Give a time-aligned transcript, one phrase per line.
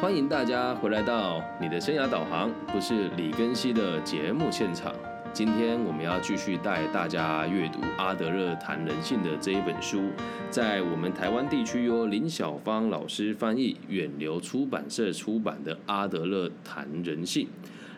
[0.00, 4.94] 欢迎大家回来到你的生涯导航，不是李根熙的节目现场。
[5.32, 10.02] 今天我们要继续带大家阅读阿德勒谈人性的这一本书，
[10.50, 17.46] 在我们台湾地区由林小芳老师翻译，远流出版社出版的《阿德勒谈人性》，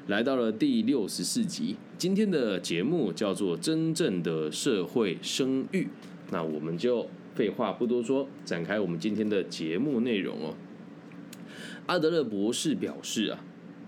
[0.06, 1.76] 来到了第六十四集。
[1.98, 5.82] 今天的节目叫做《真正的社会声誉》，
[6.30, 10.54] 那我们就废话不多说，展开我们今天的节目内容哦。
[11.90, 13.44] 阿德勒博士表示啊。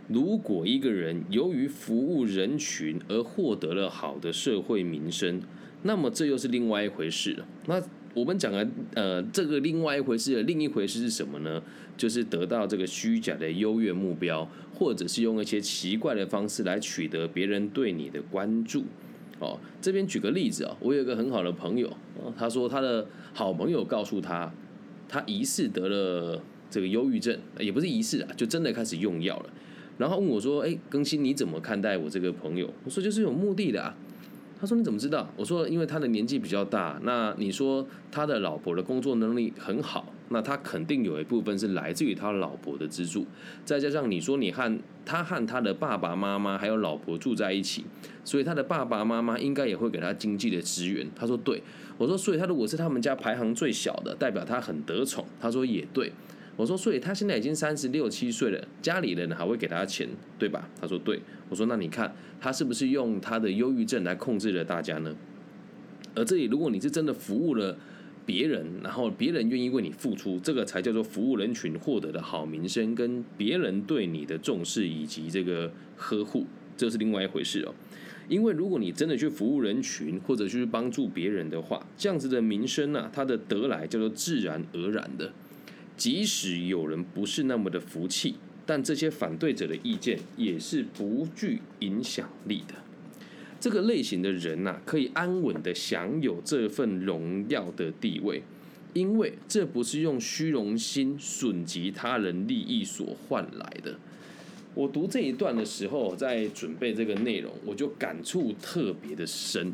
[0.09, 5.41] 如果一个人由于服务人群而获得了好的社会名声，
[5.84, 7.47] 那么这又是另外一回事了。
[7.66, 7.80] 那
[8.12, 11.62] 我们讲的呃，这个另外一回事的另一回事是什么呢？
[11.97, 18.83] 就是得到这个虚假的优越目标，或者是用一些奇怪的方式来取得别人对你的关注。
[19.39, 21.97] 哦，这边举个例子啊，我有一个很好的朋友，
[22.37, 24.53] 他说他的好朋友告诉他，
[25.09, 26.42] 他疑似得了
[26.73, 29.51] 这个忧郁症，也不是疑似啊，就真的开始用药了。
[29.99, 33.95] 然后问我说：“哎，更新你怎么看待我这个朋友？”我说：“就是有目的的啊。”
[34.59, 43.27] 他说：“你怎么知道？”我说：“因为他的年纪比较大，那你说他的老婆的工作能力很好，那他肯定有一部分是来自于他老婆的资助，
[43.64, 47.84] 再加上你说你和他和他的爸爸妈妈还有老婆住在一起，
[48.25, 51.62] 所以他的爸爸妈妈应该也会给他经济的资源。”他说：“对。”
[51.98, 56.12] 我说：“所以他如果是他们家排行最小的，代表他很得宠。”他说：“也对。”
[56.56, 60.08] 我说，所以他现在已经三十六七岁了，家里人还会给他钱，
[60.39, 60.69] 对吧？
[60.81, 61.20] 他说对。
[61.48, 65.14] 我说那你看他是不是用他的忧郁症来控制了大家呢？
[66.14, 67.77] 而这里，如果你是真的服务了
[68.27, 77.75] 别人，然后别人愿意为你付出，这个才叫做服务人群获得的好名声，跟别人对你的重视以及这个呵护，这是另外一回事哦。
[78.28, 85.33] 因为如果你真的去服务人群，或者去帮助别人的话，这样子的名声啊，它的得来叫做自然而然的。
[86.03, 88.34] 即使有人不是那么的服气，
[88.67, 92.75] 但这些反对者的意见也是不具影响力的。
[93.61, 98.42] 这个类型的人呐，可以安稳的享有这份荣耀的地位，
[98.95, 103.96] 因为这不是用虚荣心损及他人利益所换来的。
[104.74, 109.73] 我读这一段的时候，在准备这个内容，我就感触特别的深，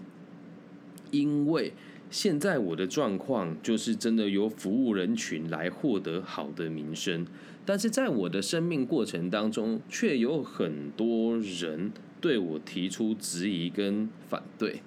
[1.10, 1.72] 因为。
[2.10, 7.26] 现在我的状况就是真的由服务人群来获得好的名声，
[7.66, 14.80] 但是在我的生命过程当中，却有很多人对我提出质疑跟反对。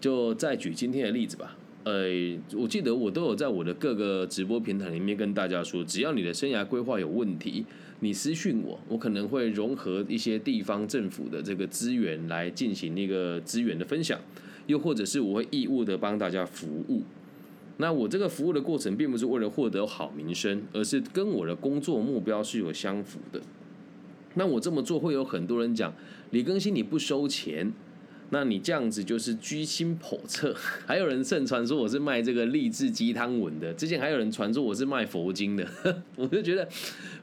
[0.00, 1.56] 就再举今天的例子吧。
[1.84, 2.08] 呃，
[2.54, 7.64] 我记得我都有在我的各个直播平台里面跟大家说，只要你的生涯规划有问题，
[8.00, 14.18] 你私讯我，我可能会融合一些地方政府的这个资源来进行那个资源的分享。
[14.66, 17.02] 又或者是我会义务的帮大家服务，
[17.76, 23.40] 那我这个服务的过程并不是为了获得好名声，而是跟我的工作目标是有相符的。
[24.34, 25.92] 那我这么做会有很多人讲
[26.30, 27.72] 李更新你不收钱，
[28.30, 30.54] 那你这样子就是居心叵测。
[30.86, 35.66] 还有人盛传说我是卖这个励志鸡汤文的，之前还有人传说我是卖佛经的，
[36.16, 36.68] 我就觉得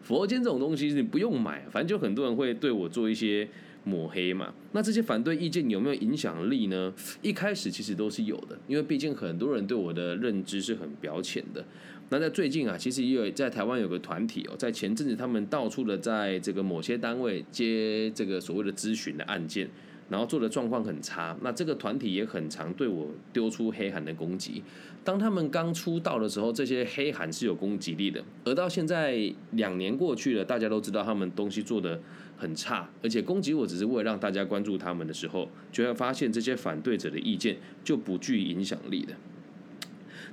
[0.02, 3.48] 佛经这种东西你不用买，反正就很多人会对我做一些。
[3.84, 4.54] 抹黑嘛？
[4.74, 6.94] 那这些反对意见有没有影响力呢？
[7.24, 11.66] 一开始其实都是有的，因为毕竟很多人对我的认知是很表浅的。
[12.10, 19.68] 那在最近啊，其实也有在台湾有个团体哦，在前阵子他们到处的在这个某些单位接这个所谓的咨询的案件。
[20.12, 24.62] 然后做的状况很差，那这个团体也很常对我丢出黑函的攻击。
[25.06, 31.98] 当他们刚出道的时候，这些黑函是有攻击力的，而到现在两年过去了，大家都知道他们东西做的
[32.38, 39.14] 很差，而且攻击我只是为了让大家关注他们的时候，就会发现这些反对者的意见就不具影响力的。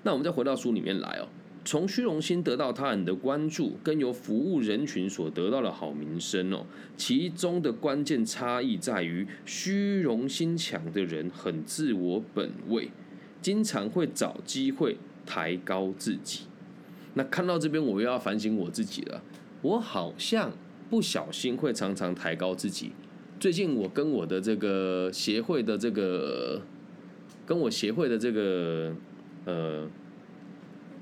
[0.03, 1.29] 那我们再回到书里面来哦。
[1.69, 6.65] 从虚荣心得到他人的关注，跟由服务人群所得到的好名声哦，
[6.97, 12.89] 其中的关键差异在于，虚荣心强的人很自我本位，
[13.43, 14.97] 经常会找机会
[15.27, 16.45] 抬高自己。
[17.13, 19.23] 那看到这边，我又要反省我自己了。
[19.61, 20.51] 我好像
[20.89, 22.93] 不小心会常常抬高自己。
[23.39, 26.63] 最近我跟我的这个协会的这个，
[27.45, 28.97] 跟我协会的这个
[29.45, 29.87] 呃。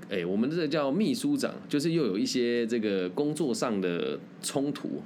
[0.09, 5.03] 哎，我们这个叫秘书长，就是又有一些这个工作上的冲突，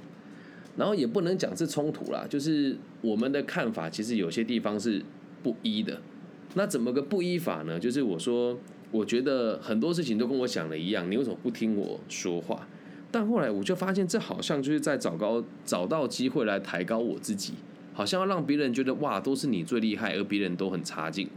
[0.77, 5.03] 然后也不能讲是冲突啦，就是我们的看法其实有些地方是
[5.41, 5.99] 不一的。
[6.53, 7.79] 那怎么个不一法呢？
[7.79, 8.59] 就是我说，
[8.91, 12.67] 我觉得很多事情都跟我想的一样，你为什么不听我说话？
[13.09, 17.53] 但后来我就发现，这好像就是在找高找到机会来抬高我自己，
[17.93, 21.27] 好像要让别人觉得哇，都是你最厉害，而别人都很差劲。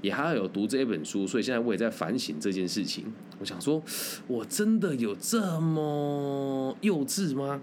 [0.00, 3.04] 也还要有读这一本书，所以现在我也在反省这件事情。
[3.38, 3.82] 我想说，
[4.26, 7.60] 我真的有这么幼稚吗？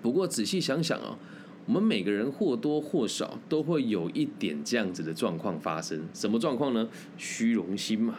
[0.00, 1.18] 不过仔细想想哦，
[1.66, 6.02] 我们每个人或多或少都会有一点这样子的状况发生。
[6.14, 6.88] 什么状况呢？
[7.16, 8.18] 虚荣心嘛。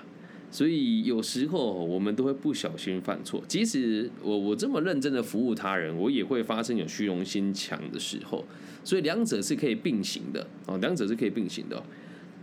[0.52, 3.44] 所以有时候我们都会不小心犯错。
[3.48, 8.44] 即使我我这么认真的服务他人，我也会发生有虚荣心强的时候。
[8.84, 11.84] 所以两者是可以并行的哦，两者是可以并行的。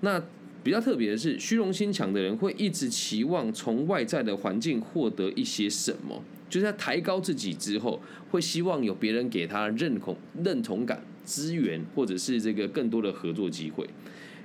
[0.03, 0.23] 那
[0.67, 6.21] 比较特别的是，虚荣心强的人会一直期望从外在的环境获得一些什么，
[6.51, 8.03] 就是在抬高自己之后，
[8.33, 13.89] 会希望有别人给他认同、认同感、资源，或者是这个更多的合作机会。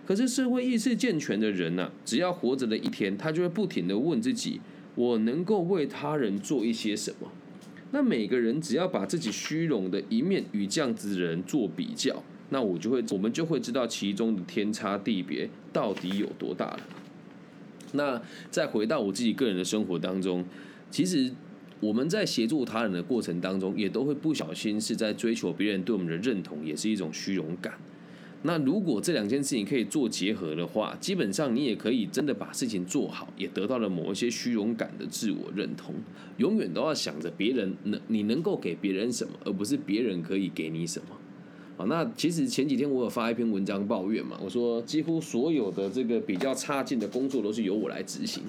[0.06, 4.62] 可是社会意识健全的人呢，只要活着的一天，他就会不停的问自己：
[4.94, 7.32] 我能够为他人做一些什么？
[7.90, 12.22] 那每个人只要把自己虚荣的一面与这样子的人做比较，
[12.54, 16.80] 那我就会，我们就会知道其中的天差地别到底有多大了。
[17.94, 20.46] 那再回到我自己个人的生活当中，
[20.90, 21.32] 其实
[21.80, 27.74] 我们在协助他人的过程当中，也都会不小心是在追求别人对我们的认同，也是一种虚荣感。
[28.44, 35.94] 那如果这两件事情可以做结合的话，基本上你也可以真的把事情做好，也得到了某一些虚荣感的自我认同。
[36.38, 41.18] 永远都要想着别人能你能够给别人什么，而不是别人可以给你什么。
[41.78, 48.44] 啊，那其实前几天我有发一篇文章抱怨嘛，我说几乎所有的这个比较差劲的工作都是由我来执行。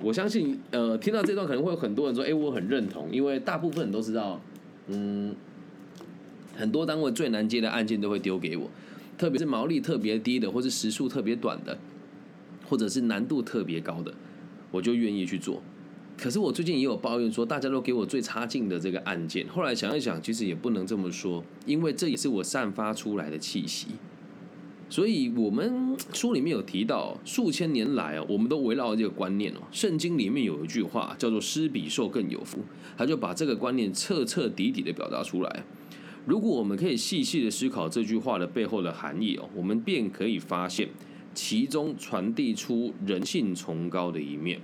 [0.00, 4.40] 我相信，呃，听到这段可能会有很多人说，哎，我很认同，因为大部分人都知道，
[4.86, 5.34] 嗯，
[6.54, 8.70] 很多单位最难接的案件都会丢给我。
[9.16, 11.76] 特别是毛利特别低的，或是时速特别短的，
[12.68, 14.14] 或者是难度特别高的，
[14.70, 15.60] 我就愿意去做。
[16.18, 19.46] 可是我最近也有抱怨说，大家都给我最差劲的这个案件。
[19.46, 23.86] 后来想一想，其实也不能这么说，因为这也是我散发出来的气息。
[24.90, 29.58] 所以我们书里面有提到，数千年来啊，我们都围绕这个观念哦。
[29.70, 32.58] 圣经里面有一句话叫做“施比受更有福”，
[32.98, 35.64] 他就把这个观念彻彻底底的表达出来。
[36.26, 40.88] 如果我们可以细细的思考这句话的背后的含义哦，我们便可以发现
[41.32, 44.60] 其中传递出人性崇高的一面。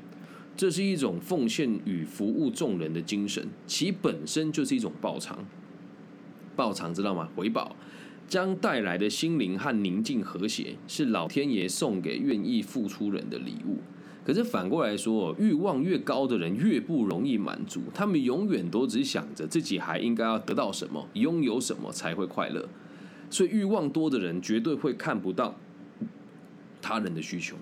[0.57, 5.45] 这是一种奉献与服务众人的精神，其本身就是一种报偿。
[6.55, 7.29] 报偿知道吗？
[7.35, 7.75] 回报
[8.29, 13.79] 将带来的心灵和宁静和谐，是老天爷送给愿意付出人的礼物。
[14.25, 22.67] 可是反过来说，欲望越高的人越不容易满足，他们永远都只想着自己还应该要得到什么，拥有什么才会快乐。
[23.29, 25.57] 所以欲望多的人绝对会看不到
[26.81, 27.57] 他人的需求。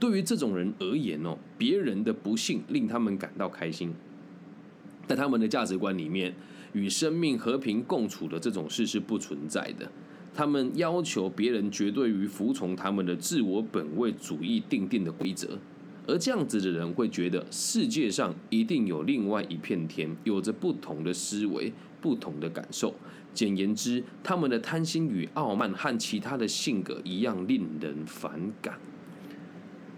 [0.00, 3.92] 对于这种人而言哦，别人的不幸令他们感到开心。
[5.06, 6.34] 在他们的价值观里面，
[6.72, 9.90] 与生命和平共处的这种事是不存在的。
[10.34, 15.58] 他们要求别人绝对于服从他们的自我本位主义定定的规则。
[16.06, 22.94] 而这样子的人会觉得世界上一定有另外一片天，有着不同的思维、不同的感受。
[23.34, 28.78] 简言之，他们的贪心与傲慢和其他的性格一样令人反感。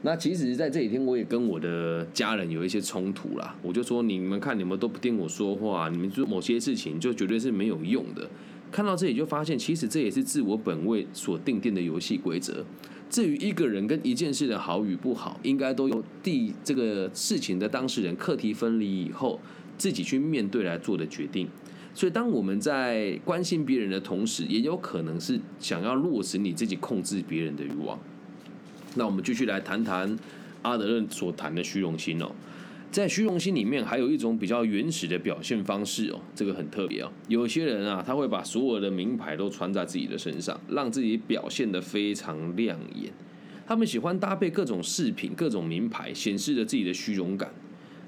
[0.02, 3.54] 那其实，在这几天我也跟我的家人有一些冲突啦。
[3.62, 8.26] 我就说，你们看，你们都不听我说话，你们做某些事情就绝对是没有用的。
[8.72, 12.64] 看到这里就发现，其实这也是自我本位所定定的游戏规则。
[13.10, 19.38] 至于一个人跟一件事的好与不好，应该都由第这个事情的当事人课题分离以后，
[19.76, 21.46] 自己去面对来做的决定。
[21.92, 27.98] 所以，当我们在关心别人的同时，也有可能是想要落实你自己控制别人的欲望。
[28.94, 30.18] 那我们继续来谈谈
[30.62, 32.30] 阿德勒所谈的虚荣心哦。
[32.90, 37.12] 在虚荣心里面，还有一种比较原始的表现方式哦，这个很特别哦。
[37.28, 43.12] 有些人啊，他会把所有的名牌都穿在自己的身上，让自己表现得非常亮眼。
[43.64, 47.48] 他们喜欢搭配各种饰品、各种名牌，显示着自己的虚荣感。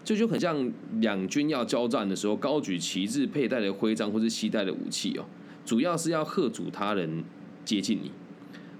[0.05, 5.25] 这就很像两军要交战的时候，高举旗帜、佩戴的徽章或是携带的武器哦，
[5.65, 7.23] 主要是要喝阻他人
[7.65, 8.11] 接近你。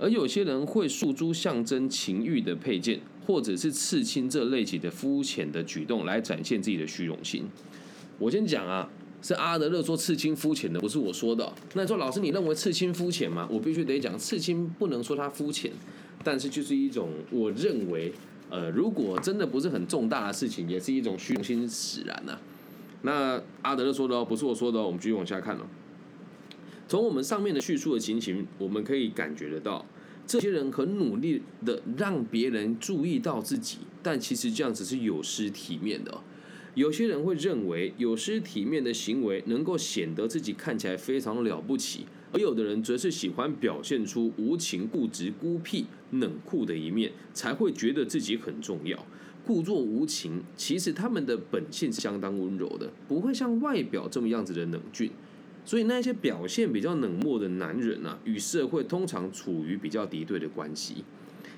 [0.03, 3.01] 而有些人会诉诸象征情欲的配件。
[3.25, 7.45] 或者是刺青这类型的肤浅的举动来展现自己的虚荣心。
[8.19, 8.91] 我先讲啊，
[9.23, 11.53] 是阿德勒说刺青肤浅的，不是我说的。
[11.75, 13.47] 那说老师，你认为刺青肤浅吗？
[13.49, 15.71] 我必须得讲，刺青不能说它肤浅，
[16.25, 18.13] 但是就是一种我认为，
[18.51, 22.37] 呃，如果真的不是很重大的事情，也是一种虚荣心使然呐。
[23.03, 24.87] 那阿德勒说的哦，不是我说的哦。
[24.87, 25.63] 我们继续往下看哦。
[26.89, 29.87] 从我们上面的叙述的情形，我们可以感觉得到。
[30.33, 36.23] 这些人很努力的让别人注意到自己，但其实这样子是有失体面的。
[36.75, 49.05] 有些人会认为有失体面的行为能够显得自己看起来非常了不起，而有的人则是喜欢表现出无情、固执、孤僻、冷酷的一面，才会觉得自己很重要。
[49.45, 55.11] 故作无情，其实他们的本性是相当温柔的，不会像外表这么样子的冷峻。
[55.65, 61.05] 所以那些表现比较冷漠的男人啊，与社会通常处于比较敌对的关系。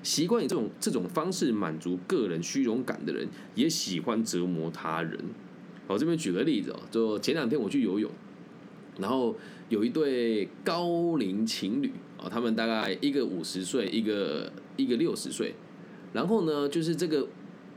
[0.03, 5.19] 习惯以这种这种方式满足个人虚荣感的人，也喜欢折磨他人。
[5.87, 8.11] 我这边举个例子哦，就前两天我去游泳，
[8.99, 9.35] 然后
[9.69, 15.55] 有一对高龄情侣啊，他们大概一个五十岁，一个一个六十岁，
[16.13, 17.27] 然后呢，就是这个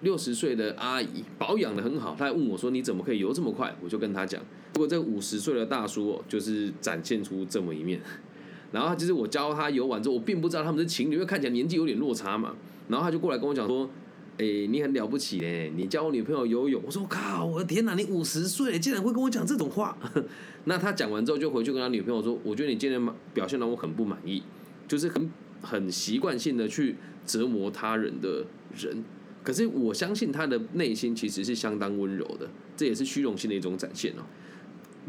[0.03, 4.43] 六十岁的阿姨保养的很好，她还问我说：“你怎么可以游这么快？”我就跟她讲，
[4.79, 8.01] 如果这五十岁的大叔哦，就是展现出这么一面。
[8.71, 12.55] 然后就是我教他游玩之后，我并不知道他们是情侣，因为看起来年纪有点落差嘛。
[12.87, 13.91] 然后他就过来跟我讲说
[14.39, 19.99] ：“哎，你很了不起嘞，你教我女朋友游泳。”我说：“靠，我的天哪，你五十岁竟然会跟我讲这种话？
[20.67, 23.05] ”那他讲完之后就回去跟他女朋友说：“我觉得你今天
[23.35, 24.45] 表现让我很不满意，
[24.87, 25.29] 就是很
[25.61, 26.95] 很习惯性的去
[27.27, 28.45] 折磨他人的
[28.79, 29.03] 人。
[29.43, 34.23] 可是我相信他的内心其实是相当温柔的，这也是虚荣心的一种展现哦。”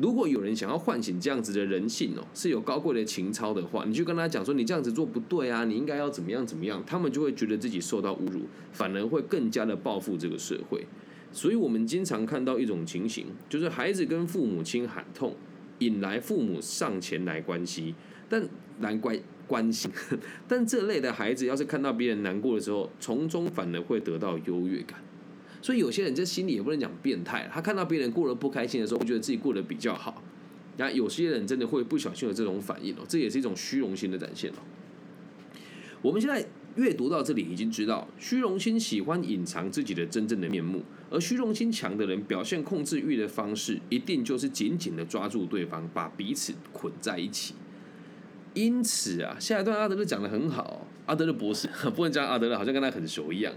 [0.01, 8.41] 如果有人想要唤醒这样子的人性哦，是有高贵的情操的话，你就跟他讲说你这样子做不对啊，你应该要怎么样怎么样，他们就会觉得自己受到侮辱，
[8.71, 10.85] 反而会更加的报复这个社会。
[11.31, 15.35] 所以我们经常看到一种情形，就是孩子跟父母亲喊痛，
[15.79, 17.93] 引来父母上前来关心，
[18.29, 18.47] 但
[18.79, 19.91] 难怪关心，
[20.47, 24.99] 但这类的孩子要是看到别人难过的时候，从中反而会得到优越感。
[25.61, 30.23] 所以有些人这心里也不能讲变态，他看到别人过得不开心的时候，会觉得自己过得比较好。
[30.77, 34.63] 那有些人真的会不小心有这种反应哦，这也是一种虚荣心的展现哦。
[36.01, 36.47] 我们现在
[36.77, 47.53] 阅读到这里，已经知道虚荣心喜欢隐藏自己的真正的面目，而虚荣心强的人表现控制欲的方式，一定就是紧紧的抓住对方，把彼此捆在一起。
[48.53, 53.53] 因此啊，下一段阿德勒讲的很好，阿德勒博士 不能讲阿德勒，好像跟他很熟一样。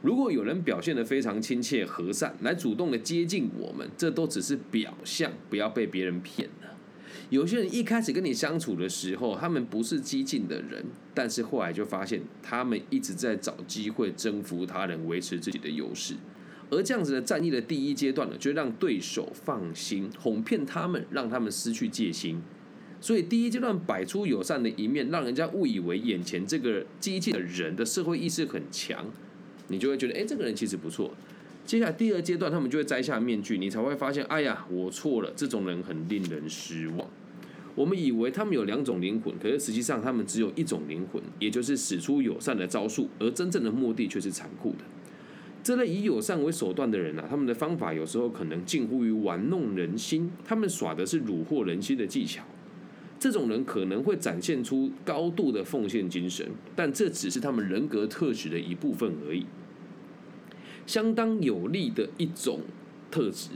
[0.00, 6.76] 如果有人表现得非常亲切和善，来主动的接近我们，这都只是表象，不要被别人骗了。
[7.30, 16.14] 有些人一开始跟你相处的时候，他们不是激进的人，但是后来就发现，他们一直在找机会征服他人，维持自己的优势。
[16.70, 22.40] 而这样子的战役的第一阶段呢，就让对手放心，哄骗他们，让他们失去戒心。
[23.00, 29.06] 所以第一阶段摆出友善的一面，让人家误以为眼前这个激进的人的社会意识很强。
[29.68, 31.14] 你就会觉得，哎，这个人其实不错。
[31.64, 35.30] 接下来第二阶段，他们就会摘下面具，你才会发现，哎呀，我错了。
[35.36, 37.06] 这种人很令人失望。
[37.74, 44.78] 我们以为他们有两种灵魂，可是实际上他们只有一种灵魂，也就是使出友善的招数，而真正的目的却是残酷的。
[45.62, 52.42] 这类以友善为手段的人啊，他们的方法有时候可能近乎于玩弄人心，他们耍的是虏获人心的技巧。
[53.20, 59.44] 这种人可能会展现出高度的奉献精神，但这只是他们人格特质的一部分而已。
[60.88, 62.60] 相当有利的一种
[63.10, 63.50] 特质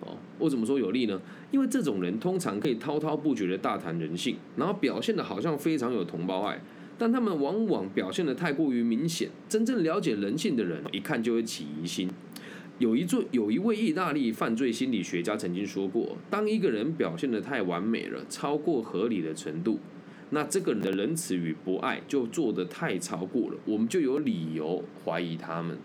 [0.00, 1.20] 哦，为什么说有利呢？
[1.50, 6.58] 因为这种人通常可以滔滔不绝的大谈人性，然后表现的好像非常有同胞爱，
[6.96, 9.28] 但他们往往表现的太过于明显。
[9.46, 12.08] 真正了解人性的人，一看就会起疑心。
[12.78, 19.78] 有一座有一位意大利犯罪心理学家曾经说过，当一个人表现的太完美了，超过合理的程度，
[20.30, 25.76] 那这个人的仁慈与博爱就做得太超过了，我们就有理由怀疑他们。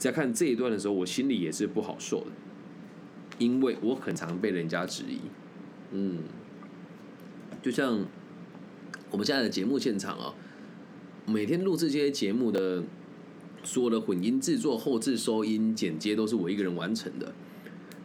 [0.00, 2.32] 在看这一段的时候，我心里也是不好受的，
[3.38, 5.20] 因为我很常被人家质疑。
[5.92, 6.18] 嗯，
[7.62, 8.04] 就像
[9.12, 10.34] 我们现在的节目现场啊，
[11.26, 12.82] 每天录这些节目的。
[13.62, 17.30] 所有的混音制作、后置收音、剪接都是我一个人完成的，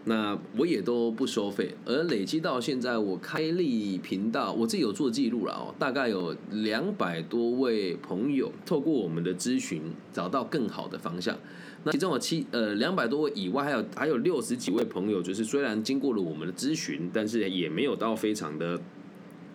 [0.03, 1.73] 那我也都不收费。
[1.85, 11.37] 而累积到现在，我开立频道，我自己有做记录了哦，大概有两百多位朋友透过我们的咨询找到更好的方向。
[11.85, 18.81] 那其中有七呃两百多位以外，还有还有六十几位朋友，就是虽然经过了我们的咨询，但是也没有到非常的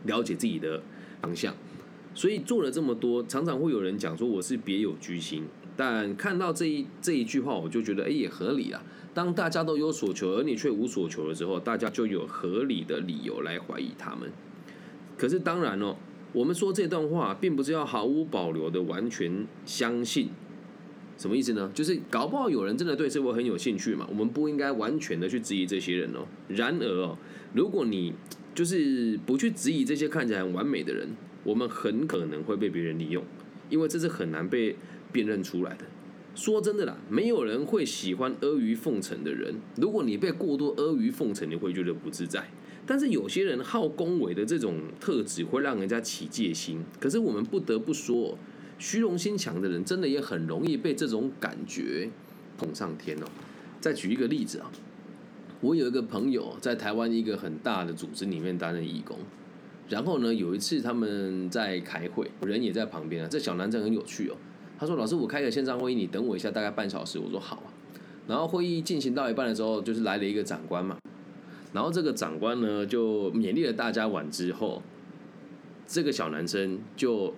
[0.04, 0.80] 了解自己的
[1.20, 1.52] 方向。
[2.14, 5.44] 所以做了这么多，常常会有人讲说我是别有居心。
[5.76, 8.80] 但看到这一这一句话，我就觉得，哎，也合理啊。
[9.12, 14.30] 当大家都有所求，而你却无所求的时候，大家就有合理的理由来怀疑他们。
[15.16, 15.96] 可是当然哦，
[16.32, 20.28] 我们说这段话，并不是要毫无保留的完全相信。
[21.20, 21.70] 什么意思呢？
[21.72, 26.26] 就是搞不好有人真的对社会很有兴趣嘛，我们不应该完全的去质疑这些人哦。
[26.48, 27.18] 然而哦，
[27.54, 28.14] 如果你
[28.54, 31.10] 就是不去质疑这些看起来很完美的人，
[31.44, 33.22] 我们很可能会被别人利用，
[33.68, 34.74] 因为这是很难被。
[35.12, 35.84] 辨认出来的，
[36.36, 39.56] 说真的啦，没有人会喜欢阿谀奉承的人。
[39.74, 42.48] 如果你被过多阿谀奉承，你会觉得不自在。
[42.86, 46.84] 但是有些人好恭维的这种特质，会让人家起戒心。
[47.00, 48.38] 可是我们不得不说，
[48.80, 52.08] 虚荣心强的人，真的也很容易被这种感觉
[52.56, 53.26] 捧上天哦。
[53.78, 54.72] 再举一个例子啊，
[55.60, 59.18] 我有一个朋友在台湾一个很大的组织里面担任义工，
[59.90, 63.28] 然后呢，有一次他们在开会，人也在旁边啊。
[63.30, 64.36] 这小男生很有趣哦，
[64.78, 67.68] 他说：“老师，我开个线上会议，你等我一下，大概半小时。”我说：“好啊。”
[68.26, 70.96] 然后会议进行到一半的时候，就是来了一个长官嘛。
[71.74, 74.82] 然后这个长官呢，就勉励了大家完之后，
[75.86, 77.34] 这个小男生就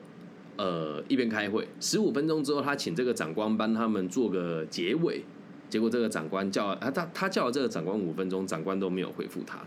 [0.56, 5.24] 呃一边开会，十五分钟之后，他请这个长官帮他们做个结尾。
[5.68, 9.60] 结果这个长官叫啊，他他叫了这个长官五分钟，长官都没有回复他。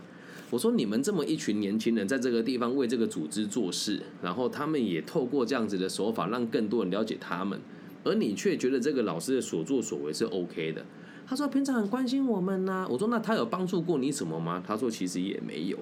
[0.50, 7.58] 我说你们这么一群年轻人在这个地方为这个组织做事，然后他们也透过这样子的手法让更多人了解他们，
[8.04, 10.86] 而你却觉得这个老师的所作所为是 OK 的。
[11.26, 14.62] 他说平常很关心我们呐，我说那他有帮助过你什么吗？
[14.64, 15.76] 他说其实也没有，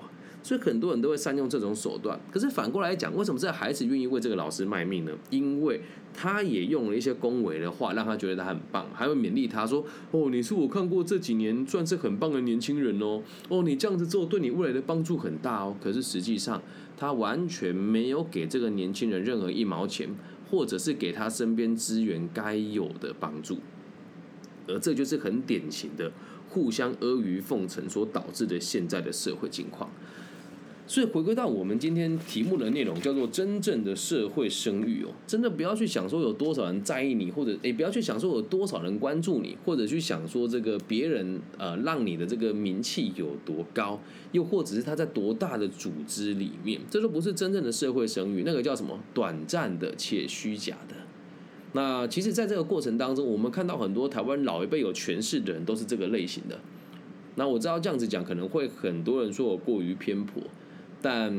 [0.44, 2.20] 所以很多人都会善用这种手段。
[2.30, 5.10] 可是反过来讲，为什么这孩子愿意为这个老师卖命呢？
[5.30, 5.80] 因为
[6.12, 16.62] 他也用了一些恭维的话，让他觉得他很棒，还会勉励他说：“哦，你是我看过这几年算是很棒的年轻人哦，哦，你这样子做对你未来的帮助很大哦。”可是实际上，
[16.96, 20.14] 他完全没有给这个年轻人任何一毛钱，
[20.50, 23.56] 或者是给他身边资源该有的帮助。
[24.68, 26.12] 而这就是很典型的
[26.48, 29.90] 互相阿谀奉承所导致的现在的社会情况。
[30.86, 43.98] 所以回归到我们今天题目的内容，叫做真正的社会声誉哦，真的不要去想说有多少人在意你，或者诶不要去想说有多少人关注你，或者去想说这个别人呃让你的这个名气有多高，
[44.32, 50.94] 又或者是他在多大的组织里面，这都不是真正的社会声誉，那个叫什么短暂的且虚假的。
[51.72, 56.60] 那其实，在这个过程当中，我们看到很多台湾老一辈有权势的人都是这个类型的。
[57.36, 60.40] 那我知道这样子讲可能会很多人说我过于偏颇，
[61.04, 61.30] 但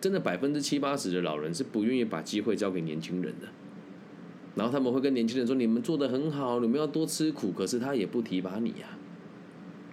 [0.00, 3.46] 真的百分之七八十的老人是不愿意把机会交给年轻人的。
[4.56, 8.98] 然后他们会跟年轻人说：“你们做的很好，你们要多吃苦。”可是他也不提拔你呀，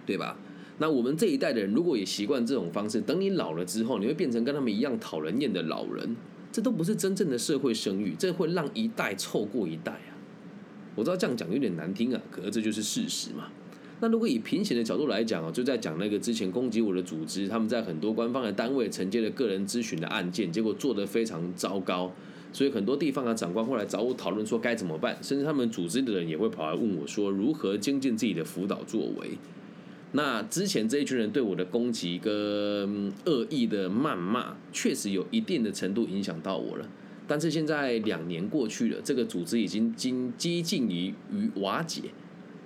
[0.04, 0.36] 对吧？
[0.78, 6.16] 那我们这一代的人如果也习惯这种方式，等你老了之后，你会变成跟他们一样讨人厌的老人。
[6.50, 10.18] 这都不是真正的社会声誉，这会让一代错过一代啊！
[10.96, 13.52] 我知道这样讲有点难听啊，可是这就是事实嘛。
[14.00, 22.10] 那如果以平行的角度来讲啊，就在讲那个之前攻击我的组织，他们在很多官方的单位承接了个人咨询的案件，结果做得非常糟糕，
[22.52, 29.38] 所以很多地方的长官后来找我讨论说该怎么办，甚至他们组织的人也会跑来问我说如何精进自己的辅导作为。
[30.12, 36.88] 那之前这一群人对我的攻击跟恶意的谩骂，确实有一定的程度影响到我了。
[37.28, 42.02] 但是现在两年过去了，这个组织已经经接近于于瓦解，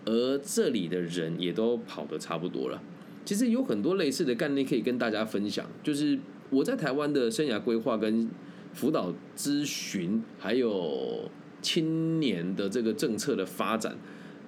[0.05, 2.83] 而这里的人也都跑得差不多了。
[3.25, 6.19] 其实有很多类似的概念可以跟大家分享，就是
[6.51, 8.29] 我在台湾的生涯规划跟
[8.73, 11.31] 辅导咨询，还有
[11.63, 13.97] 青年的这个政策的发展，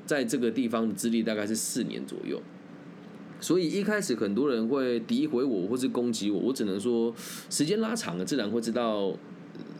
[0.04, 2.42] 在这个地方的资历大概是四年左右。
[3.40, 7.14] 所以一开始很多人会诋毁我或是攻击我，我只能说
[7.48, 9.16] 时间拉长了，自然会知道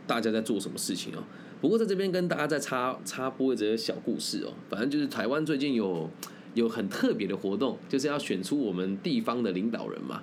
[0.06, 1.22] 大家在做什么事情哦。
[1.60, 6.08] 不过在这边跟大家再插插播一则小故事哦，反正就是台湾最近有
[6.54, 10.22] 有很特别的活动，就是要选出我们地方的领导人嘛，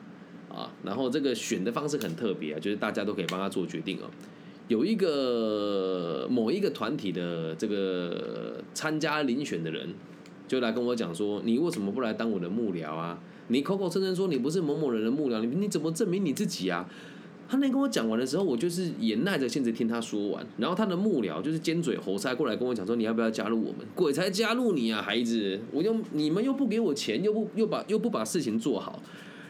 [0.50, 4.10] 啊，然后这个选的方式很特别啊，就是大家都可以帮他做决定哦。
[4.68, 9.90] 有一个某一个团体的这个参加遴选的人。
[10.46, 13.18] 就来跟我讲说，你为什么不来当我的幕僚啊？
[13.48, 16.88] 你口口声声说你不是某某人的幕僚，你你怎么证明你自己啊？
[17.54, 20.44] 他那跟我讲完的时候，我就是也耐着性子听他说完。
[20.58, 23.86] 然后他的幕僚就是尖嘴猴腮过来跟我讲说，你要不要加入我们？
[23.94, 25.60] 鬼才加入你啊，孩子！
[25.72, 29.00] 我又你们又不给我钱，又不又把又不把事情做好。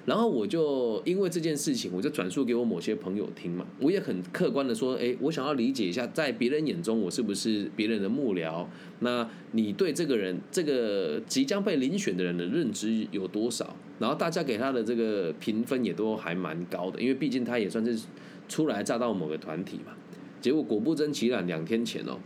[0.06, 3.66] 然后我就因为这件事情，我就转述给我某些朋友听嘛。
[3.80, 8.66] 我也很客观的说，哎，我想要理解一下，在别人眼中我是不是别人的幕僚？
[9.00, 13.76] 那你对这个人，这个即将被遴选的人的认知有多少？
[14.00, 18.06] 然后大家给他的这个评分也都还蛮高的，因为毕竟他也算是
[18.50, 19.94] 初来乍到某个团体嘛。
[20.42, 22.20] 结果果不真其然，两天前哦，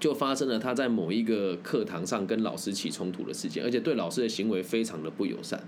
[0.00, 5.62] 就发生了他在某一个课堂上跟老师起冲突的事件，而且对老师的行为非常的不友善。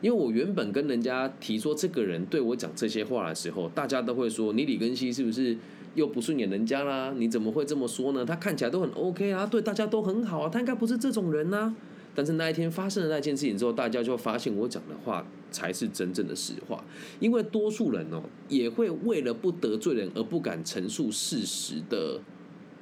[0.00, 5.56] 因为我原本跟人家提说这个人对我讲这些话的时候，大家都会说你李根熙是不是
[5.94, 7.12] 又不顺眼人家啦？
[7.16, 8.24] 你怎么会这么说呢？
[8.24, 11.74] 他看起来都很 OK 啊，对大家都很好啊，他应该不是这种人呐。
[12.14, 16.84] 但是那一天发生了那件事情之后，大家就发现我讲的话才是真正的实话。
[17.20, 22.20] 因为多数人哦，也会为了不得罪人而不敢陈述事实的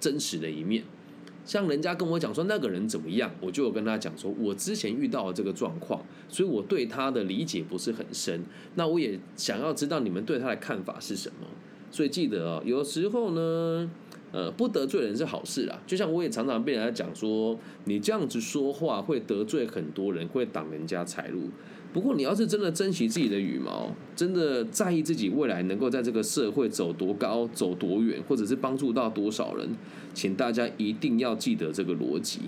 [0.01, 0.85] 真实的一面。
[1.47, 8.45] 像人家跟我讲说那个人怎么样，我就有跟他讲说，我之前遇到了这个状况，所以我对他的理解不是很深。
[8.75, 11.47] 那我也想要知道你们对他的看法是什么。
[11.93, 13.89] 所以记得哦，有时候呢，
[14.33, 15.81] 呃，不得罪人是好事啊。
[15.87, 21.45] 就像我也常常被人家讲说，你这样子说话会得罪很多人，会挡人家财路。
[21.97, 29.71] 不过，你要是真的珍惜自己的羽毛，真的在意自己未来能够在这个社会走多高、走多远，或者是帮助到多少人，
[30.13, 32.41] 请大家一定要记得这个逻辑，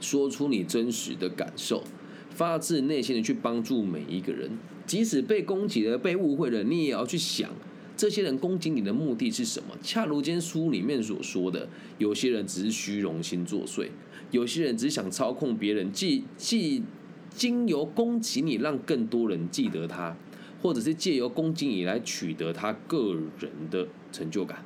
[0.00, 1.84] 说出你真实的感受，
[2.30, 4.50] 发自内心的去帮助每一个人，
[4.84, 7.48] 即使被攻击了、被误会了，你也要去想，
[7.96, 9.76] 这些人攻击你的目的是什么？
[9.84, 11.68] 恰如今书里面所说的，
[11.98, 13.86] 有些人只是虚荣心作祟，
[14.32, 16.82] 有些人只想操控别人，既既。
[17.30, 20.16] 经由攻击你，让更多人记得他，
[20.60, 24.64] 或者是借由攻击你来取得他个人的成就感，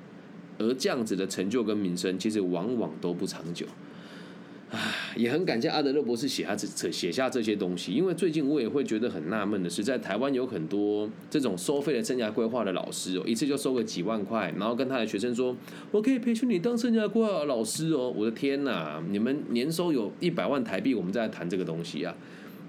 [0.58, 3.66] 而这样子的成就跟名声，其实往往都不长久。
[4.70, 4.78] 唉，
[5.16, 15.54] 也很感谢阿德勒博士写下这写下这些东西，因为最近我也会觉得很纳闷的是，在台湾有很多这种收费的生涯规划的老师哦，一次就收个几万块，然后跟他的学生说，
[15.90, 18.10] 我可以培训你当生涯规划老师哦。
[18.16, 22.16] 我的天哪，你们年收有一百万台币，我们在谈这个东西啊。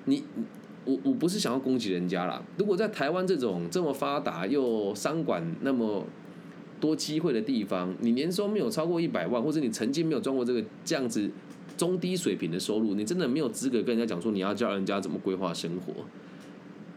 [0.05, 0.23] 你
[0.85, 2.43] 我我不是想要攻击人家啦。
[2.57, 6.05] 如果在台湾这种这么发达又商管那么
[6.79, 11.31] 多机会的地方，你年收没有超过一百万，或者你曾经没有赚过这个这样子
[11.77, 15.93] 中低水平的收入，你真的没有资格跟人家讲说你要教人家怎么规划生活，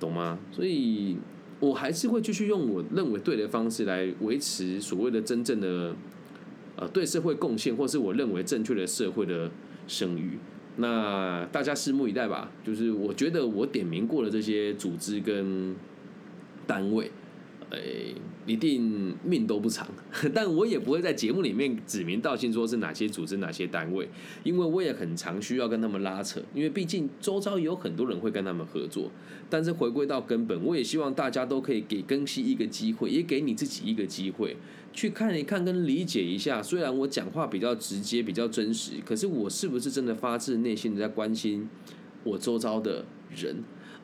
[0.01, 0.39] 懂吗？
[0.51, 1.17] 所以
[1.61, 5.95] 我还是会继续用我认为对的方式来维持所谓的真正的
[6.75, 9.49] 呃对社会贡献，或是我认为正确的社会的
[9.87, 10.39] 声誉。
[10.77, 12.51] 那大家拭目以待吧。
[12.65, 15.75] 就是我觉得我点名过的这些组织跟
[16.67, 17.11] 单位，
[17.71, 18.15] 诶。
[18.47, 19.85] 一定命都不长，
[20.33, 24.09] 但我也不会在节目里面指名道姓说是哪些组织、哪些单位，
[24.45, 29.11] 因为我也很常需要跟他们拉扯，因为毕竟周遭有很多人会跟他们合作。
[29.51, 34.57] 但是回归到根本，我也希望大家都可以给更新一个机会，也给你自己一个机会，
[34.93, 36.63] 去看一看跟理解一下。
[36.63, 41.69] 虽然我讲话比较直接、比较真实，可是我是不是真的发自内心的在关心
[42.23, 43.57] 我周遭的人？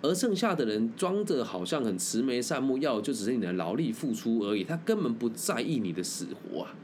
[0.03, 6.75] 而剩下的人装着好像很慈眉善目，要就只是你的劳力付出而已，他根本不在意你的死活啊，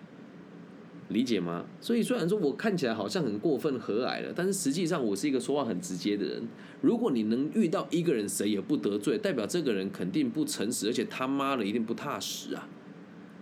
[1.09, 1.65] 理解吗？
[1.81, 6.43] 所以虽然说我看起来好像很过分和蔼了，但是实际上我是一个说话很直接的人。
[6.81, 12.69] 如果你能遇到一个人谁也不得罪，代表这个人肯定不诚实，而且他妈的一定不踏实啊，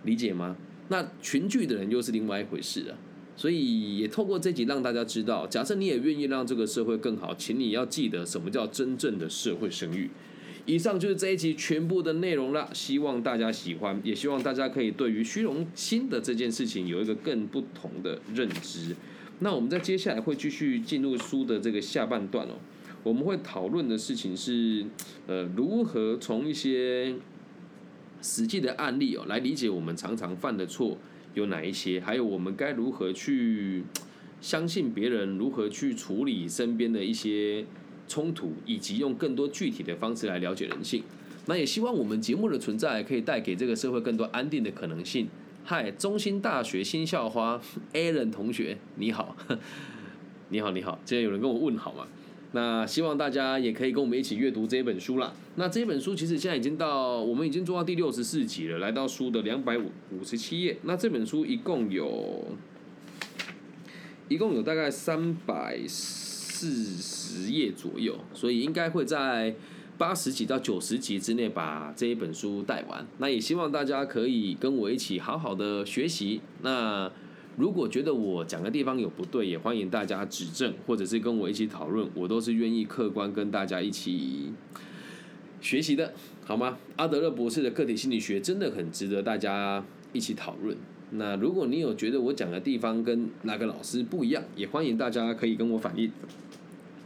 [0.03, 0.55] 理解吗？
[0.87, 2.97] 那群聚的人又是另外一回事啊。
[3.37, 10.09] 所以也透过这集让大家知道，假设你也愿意让这个社会更好，请你要记得什么叫真正的社会声誉。
[10.65, 18.95] 以上就是这一集全部的内容了，希望大家喜欢，也希望大家可以对于虚荣心的这件事情有一个更不同的认知。
[19.39, 22.55] 那我们在接下来会继续进入书的这个下半段哦，
[23.03, 24.83] 我们会讨论的事情是，
[25.27, 27.15] 呃，如何从一些
[28.21, 30.97] 实际的案例哦来理解我们常常犯的错。
[31.37, 31.99] 有哪一些？
[31.99, 33.83] 还有我们该如何去
[34.41, 35.37] 相信别人？
[35.37, 37.63] 如何去处理身边的一些
[38.07, 38.53] 冲突？
[38.65, 41.03] 以及用更多具体的方式来了解人性。
[41.45, 45.27] 那也希望我们节目的存在可以带给这个社会更多安定的可能性。
[45.63, 47.61] 嗨，中心大学新校花
[47.93, 49.35] Alan 同学，你好，
[50.49, 52.07] 你好，你好，今天有人跟我问好吗？
[52.53, 55.33] 那希望大家也可以跟我们一起阅读这本书啦。
[55.55, 60.77] 那这本书其实现在已经到，我们已经做到第六十四集了，来到书的两百五五十七页。
[60.83, 62.47] 那这本书一共有，
[64.29, 69.53] 一共有大概三百四十页左右，所以应该会在
[69.97, 73.05] 八十几到九十集之内把这一本书带完。
[73.17, 76.41] 那也希望大家可以跟我一起好好的学习。
[76.61, 77.11] 那。
[77.57, 84.51] 如果觉得我讲的地方有不对，也欢迎大家指正，或者是跟我一起讨论，我都是愿意客观跟大家一起
[85.59, 86.13] 学习的，
[86.45, 86.77] 好吗？
[86.97, 90.77] 阿德勒博士的个体心理学真的很值得大家一起讨论。
[91.09, 96.11] 那如果你有觉得我讲的地方跟哪个老师不一样，也欢迎大家可以跟我反映。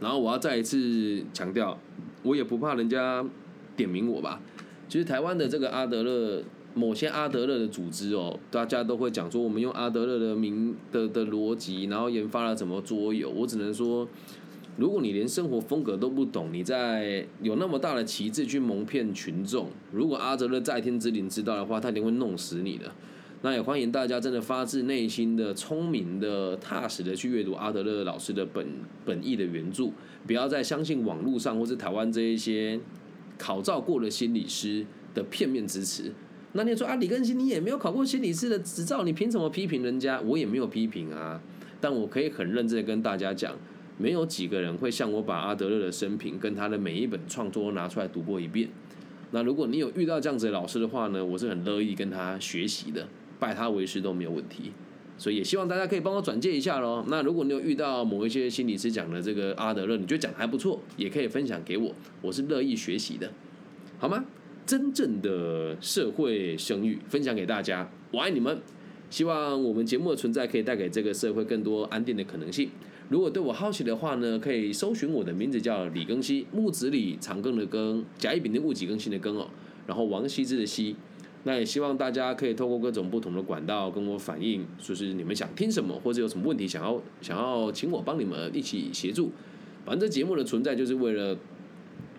[0.00, 1.78] 然后我要再一次强调，
[2.22, 3.24] 我也不怕人家
[3.74, 4.38] 点名我吧。
[4.86, 6.44] 其实台湾的这个阿德勒。
[6.74, 13.28] 某些阿德勒的组织哦，大家都会讲说，我们用阿德勒的名的的逻辑，然后研发了怎么桌游。
[13.30, 14.08] 我只能说，
[14.76, 22.90] 如果你连生活风格都不懂，你在有那么大的旗帜去蒙骗群众，如果阿德勒在天之灵知道的话，他一定会弄死你的。
[23.44, 28.64] 那也欢迎大家真的发自内心的、聪明的、踏实的去阅读阿德勒老师的本
[29.04, 29.90] 本意的原著，
[30.26, 32.78] 不要再相信网络上或是台湾这一些
[33.36, 36.12] 考照过的心理师的片面支持。
[36.54, 40.20] 那你说啊，李根新，你也没有考过心理师的执照，你凭什么批评人家？
[40.20, 41.40] 我也没有批评啊。
[41.80, 43.56] 但我可以很认真的跟大家讲，
[43.98, 48.68] 没有几个人会像我把阿德勒的生平跟他的每一本创作都拿出来读过一遍。
[49.30, 53.08] 那如果你有遇到这样子的老师的话呢，我是很乐意跟他学习的，
[53.40, 54.72] 拜他为师都没有问题。
[55.16, 57.04] 所以也希望大家可以帮我转介一下喽。
[57.08, 63.30] 那如果你有遇到某一些心理师讲的这个阿德勒，你觉得讲还不错，也可以分享给我，我是乐意学习的，
[63.98, 64.24] 好吗？
[64.64, 68.58] 真正的社会声誉分享给大家，我爱你们。
[69.10, 72.70] 希望我们节目的存在可以带给这个社会更多安定的可能性。
[73.10, 79.48] 如果对我好奇的话呢，可以搜寻我的名字叫李庚希，木子李，长庚的庚，甲乙丙丁戊己庚辛的庚哦，
[79.86, 80.96] 然后王羲之的羲。
[81.44, 89.30] 那也希望大家可以透过各种不同的管道跟我反映，说是你们想听什么，或者有什么问题想要想要请我帮你们一起协助。
[89.84, 91.36] 反正这节目的存在就是为了。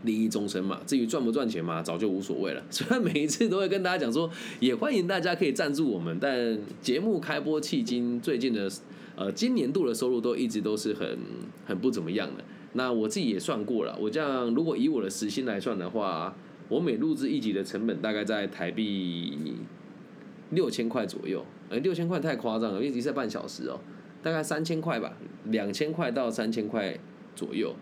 [0.04, 2.64] 利益终身嘛，至于赚不赚钱嘛，早就无所谓了。
[2.70, 8.70] 虽然每一次都会跟大家讲说，也欢迎大家可以赞助我们，但节目开播迄今，最近的
[9.16, 11.18] 呃今年度的收入都一直都是很
[11.66, 12.44] 很不怎么样的。
[12.74, 16.36] 那我自己也算过了，我这样如果以我的时薪来算的话，
[16.70, 19.54] 我每录制一集的成本大概在台币
[20.50, 21.46] 六千块左右。
[21.70, 23.80] 呃，六千块太夸张了，一集是半小时哦，
[24.22, 25.14] 大概三千块吧，
[25.46, 27.00] 两千块到三千块
[27.36, 27.74] 左右，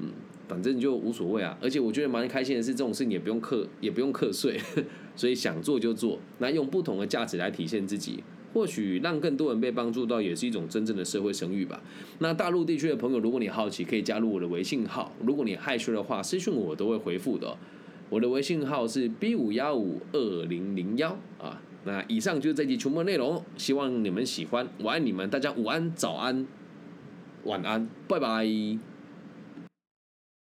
[0.00, 0.08] 嗯。
[0.48, 4.60] 反正就无所谓啊，而且我觉得蛮开心的是，这种事情也不用课，也不用课税，
[5.16, 6.18] 所以想做就做。
[6.38, 11.82] 那用不同的价值来体现自己，或许让更多人被帮助到，也是一种真正的社会声誉吧。
[12.18, 15.12] 那大陆地区的朋友，如果你好奇，可以加入我的微信号。
[15.24, 17.56] 如果你害羞的话，私信我都会回复的。
[18.10, 21.62] 我的微信号是 B 五幺五二零零幺啊。
[21.84, 24.68] 那以上就是这集全部内容，希望你们喜欢。
[24.82, 26.46] 我爱你们，大家午安、早安、
[27.44, 28.91] 晚安，拜拜。